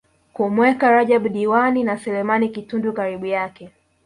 [0.33, 3.69] kumweka Rajab Diwani na Selemani Kitundu karibu yake